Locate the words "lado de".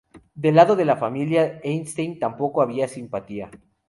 0.55-0.83